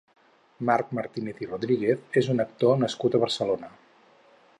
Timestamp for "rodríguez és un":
1.51-2.45